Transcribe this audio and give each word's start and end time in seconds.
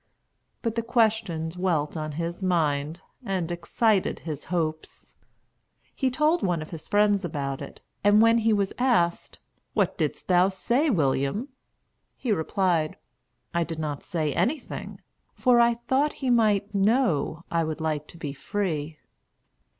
But 0.63 0.73
the 0.73 0.81
question 0.81 1.49
dwelt 1.49 1.95
on 1.95 2.13
his 2.13 2.41
mind 2.41 3.01
and 3.23 3.51
excited 3.51 4.17
his 4.21 4.45
hopes. 4.45 5.13
He 5.95 6.09
told 6.09 6.41
one 6.41 6.59
of 6.63 6.71
his 6.71 6.87
friends 6.87 7.23
about 7.23 7.61
it, 7.61 7.81
and 8.03 8.19
when 8.19 8.39
he 8.39 8.51
was 8.51 8.73
asked, 8.79 9.37
"What 9.75 9.99
didst 9.99 10.27
thou 10.27 10.49
say, 10.49 10.89
William?" 10.89 11.49
he 12.15 12.31
replied, 12.31 12.97
"I 13.53 13.63
did 13.63 13.77
not 13.77 14.01
say 14.01 14.33
anything; 14.33 15.01
for 15.35 15.59
I 15.59 15.75
thought 15.75 16.13
he 16.13 16.31
might 16.31 16.73
know 16.73 17.43
I 17.51 17.63
would 17.63 17.79
like 17.79 18.07
to 18.07 18.17
be 18.17 18.33
free." 18.33 18.97